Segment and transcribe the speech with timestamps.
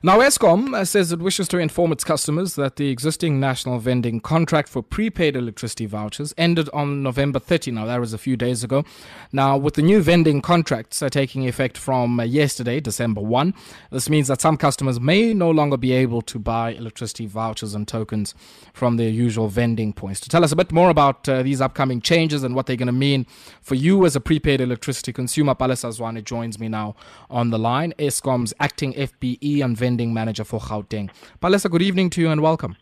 [0.00, 4.20] Now, Eskom uh, says it wishes to inform its customers that the existing national vending
[4.20, 7.72] contract for prepaid electricity vouchers ended on November 30.
[7.72, 8.84] Now, that was a few days ago.
[9.32, 13.52] Now, with the new vending contracts uh, taking effect from uh, yesterday, December 1,
[13.90, 17.88] this means that some customers may no longer be able to buy electricity vouchers and
[17.88, 18.36] tokens
[18.72, 20.20] from their usual vending points.
[20.20, 22.86] To tell us a bit more about uh, these upcoming changes and what they're going
[22.86, 23.26] to mean
[23.60, 26.94] for you as a prepaid electricity consumer, Zwane joins me now
[27.28, 27.92] on the line.
[27.98, 31.10] Eskom's acting FBE and vending manager for Gauteng.
[31.40, 32.76] Palesa, good evening to you and welcome.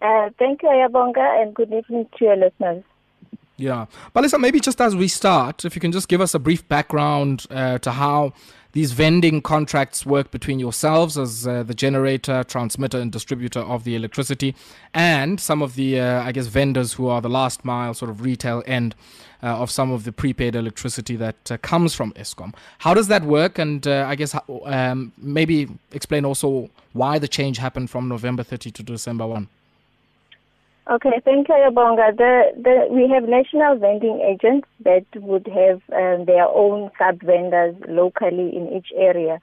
[0.00, 2.84] Uh, thank you, Ayabonga, and good evening to your listeners.
[3.58, 3.86] Yeah.
[4.12, 6.66] But listen, maybe just as we start, if you can just give us a brief
[6.68, 8.32] background uh, to how
[8.72, 13.96] these vending contracts work between yourselves as uh, the generator, transmitter, and distributor of the
[13.96, 14.54] electricity,
[14.94, 18.22] and some of the, uh, I guess, vendors who are the last mile sort of
[18.22, 18.94] retail end
[19.42, 22.54] uh, of some of the prepaid electricity that uh, comes from Eskom.
[22.78, 23.58] How does that work?
[23.58, 28.70] And uh, I guess um, maybe explain also why the change happened from November 30
[28.70, 29.48] to December 1.
[30.90, 32.16] Okay, thank you, Yabonga.
[32.16, 37.76] The, the, we have national vending agents that would have um, their own sub vendors
[37.86, 39.38] locally in each area.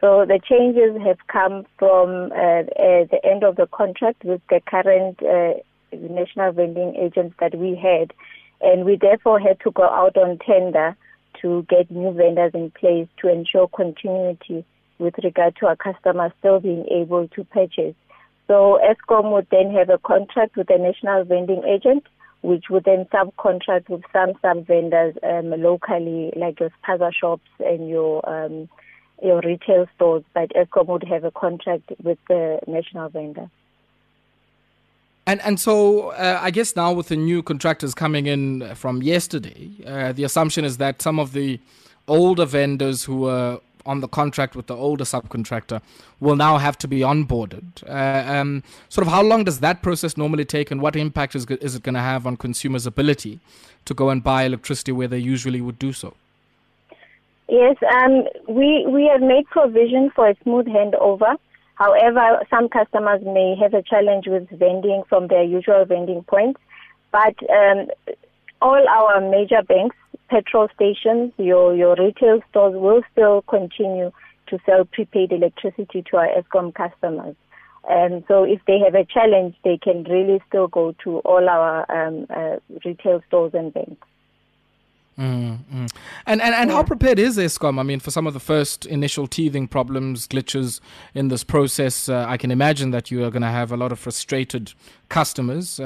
[0.00, 4.60] So the changes have come from uh, uh, the end of the contract with the
[4.66, 5.60] current uh,
[5.92, 8.14] national vending agents that we had,
[8.62, 10.96] and we therefore had to go out on tender
[11.42, 14.64] to get new vendors in place to ensure continuity
[14.98, 17.94] with regard to our customers still being able to purchase.
[18.46, 22.04] So Eskom would then have a contract with a national vending agent,
[22.42, 27.88] which would then subcontract with some sub vendors um, locally, like your spaza shops and
[27.88, 28.68] your um,
[29.22, 30.22] your retail stores.
[30.32, 33.50] But Eskom would have a contract with the national vendor.
[35.26, 39.70] And and so uh, I guess now with the new contractors coming in from yesterday,
[39.84, 41.58] uh, the assumption is that some of the
[42.06, 45.80] older vendors who were on the contract with the older subcontractor
[46.20, 47.64] will now have to be onboarded.
[47.88, 51.46] Uh, um, sort of how long does that process normally take, and what impact is,
[51.46, 53.40] is it going to have on consumers' ability
[53.84, 56.14] to go and buy electricity where they usually would do so?
[57.48, 61.36] Yes, um, we we have made provision for a smooth handover.
[61.76, 66.60] However, some customers may have a challenge with vending from their usual vending points,
[67.12, 67.86] but um,
[68.60, 69.94] all our major banks
[70.28, 74.12] petrol stations, your, your retail stores will still continue
[74.48, 77.36] to sell prepaid electricity to our Eskom customers.
[77.88, 81.90] And so if they have a challenge, they can really still go to all our
[81.90, 84.06] um, uh, retail stores and banks.
[85.18, 85.90] Mm, mm.
[86.26, 86.76] And and, and yeah.
[86.76, 87.78] how prepared is Eskom?
[87.80, 90.80] I mean, for some of the first initial teething problems, glitches
[91.14, 93.92] in this process, uh, I can imagine that you are going to have a lot
[93.92, 94.74] of frustrated
[95.08, 95.84] customers uh,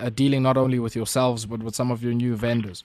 [0.00, 2.82] uh, dealing not only with yourselves but with some of your new vendors.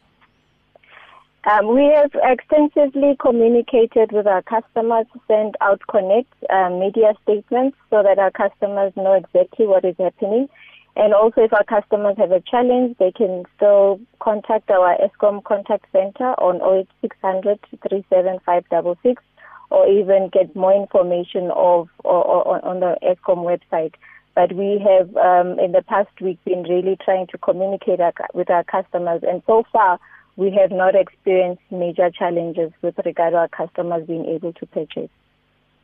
[1.45, 8.03] Um, we have extensively communicated with our customers, sent out connect um, media statements so
[8.03, 10.49] that our customers know exactly what is happening.
[10.97, 15.85] And also, if our customers have a challenge, they can still contact our Eskom contact
[15.93, 16.57] center on
[17.01, 19.23] 08600 37566
[19.69, 23.93] or even get more information of or, or, on the Eskom website.
[24.35, 28.49] But we have, um, in the past week, been really trying to communicate our, with
[28.49, 29.99] our customers, and so far,
[30.39, 35.09] we have not experienced major challenges with regard to our customers being able to purchase.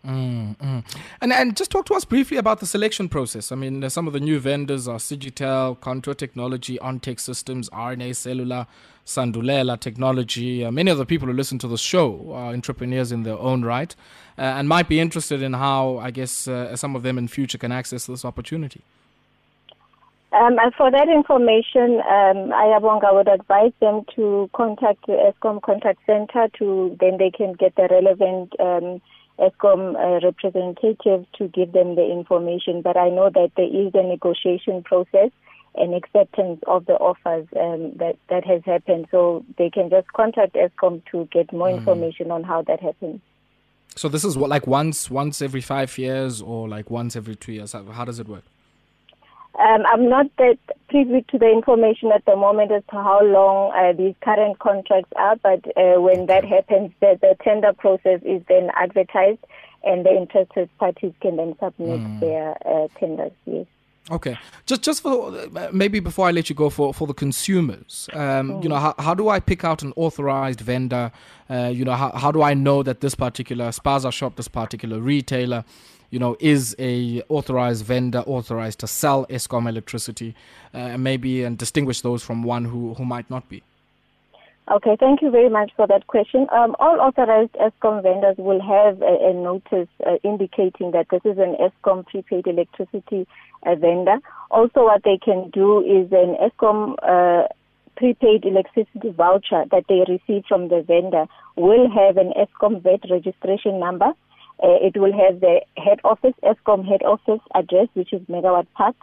[0.08, 0.84] Mm, mm.
[1.20, 3.52] And and just talk to us briefly about the selection process.
[3.52, 8.68] I mean, some of the new vendors are Cigicell, Contour Technology, Ontec Systems, RNA Cellular,
[9.06, 10.64] Sandulela Technology.
[10.64, 13.66] Uh, many of the people who listen to the show are entrepreneurs in their own
[13.66, 13.94] right
[14.38, 17.58] uh, and might be interested in how, I guess, uh, some of them in future
[17.58, 18.84] can access this opportunity.
[20.36, 26.50] Um, for that information, um, Ayabonga would advise them to contact the Eskom Contact Center
[26.60, 29.02] to then they can get the relevant um,
[29.40, 32.82] Eskom uh, representative to give them the information.
[32.82, 35.32] But I know that there is a negotiation process
[35.76, 39.08] and acceptance of the offers um, that that has happened.
[39.12, 41.78] So they can just contact Eskom to get more mm.
[41.78, 43.22] information on how that happens.
[43.96, 47.54] So this is what like once once every five years or like once every two
[47.54, 47.72] years.
[47.72, 48.44] How does it work?
[49.58, 50.58] Um, I'm not that
[50.90, 55.12] privy to the information at the moment as to how long uh, these current contracts
[55.16, 59.40] are, but uh, when that happens, the, the, tender process is then advertised
[59.84, 62.20] and the interested parties can then submit mm.
[62.20, 63.32] their uh, tenders.
[63.46, 63.66] Yes.
[64.12, 64.38] Okay,
[64.68, 65.34] just just for
[65.74, 68.64] maybe before I let you go for, for the consumers, um, mm.
[68.64, 71.12] you know, how, how do I pick out an authorized vendor?
[71.50, 75.00] Uh, you know, how, how do I know that this particular spaza shop, this particular
[75.00, 75.64] retailer,
[76.16, 80.34] you know, is a authorized vendor authorized to sell Eskom electricity,
[80.74, 83.62] uh, maybe and distinguish those from one who, who might not be?
[84.72, 86.48] Okay, thank you very much for that question.
[86.54, 91.38] Um, all authorized Eskom vendors will have a, a notice uh, indicating that this is
[91.38, 93.28] an Eskom prepaid electricity
[93.66, 94.20] uh, vendor.
[94.52, 97.50] Also, what they can do is an Eskom uh,
[97.98, 101.26] prepaid electricity voucher that they receive from the vendor
[101.58, 104.14] will have an Eskom VAT registration number.
[104.64, 108.96] Uh, it will have the head office, Eskom head office address, which is Megawatt Park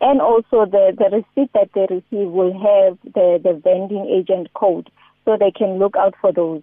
[0.00, 4.90] and also the, the receipt that they receive will have the, the vending agent code
[5.24, 6.62] so they can look out for those.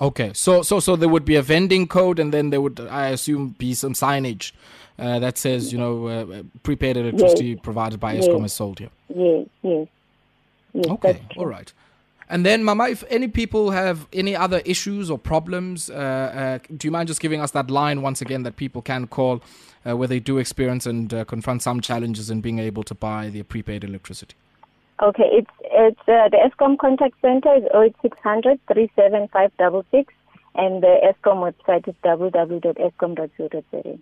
[0.00, 3.10] Okay, so so so there would be a vending code, and then there would, I
[3.10, 4.50] assume, be some signage
[4.98, 7.60] uh, that says, you know, uh, prepaid electricity yes.
[7.62, 8.46] provided by Eskom yes.
[8.46, 8.90] is sold here.
[9.08, 9.86] Yes, yes.
[10.72, 11.72] yes okay, all right.
[12.28, 16.88] And then, Mama, if any people have any other issues or problems, uh, uh, do
[16.88, 19.42] you mind just giving us that line once again that people can call
[19.86, 23.28] uh, where they do experience and uh, confront some challenges in being able to buy
[23.28, 24.34] their prepaid electricity?
[25.02, 30.14] Okay, it's it's uh, the Eskom contact center is 08600 37566
[30.54, 33.98] and the Eskom website is www.eskom.co.za.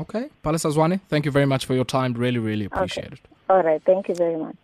[0.00, 2.14] Okay, Palesa Zwane, thank you very much for your time.
[2.14, 3.14] Really, really appreciate okay.
[3.14, 3.20] it.
[3.50, 4.56] All right, thank you very much.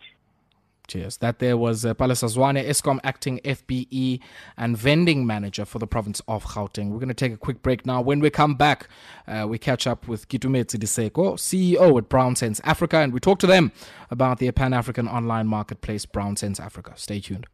[0.87, 1.17] Cheers.
[1.17, 4.19] That there was uh, Palesa Zwane, Eskom acting FBE
[4.57, 6.89] and vending manager for the province of Gauteng.
[6.89, 8.01] We're going to take a quick break now.
[8.01, 8.87] When we come back,
[9.27, 13.39] uh, we catch up with Kitumetsi Diseko, CEO at Brown Sense Africa, and we talk
[13.39, 13.71] to them
[14.11, 16.93] about the Pan African online marketplace, Brown Sense Africa.
[16.95, 17.47] Stay tuned.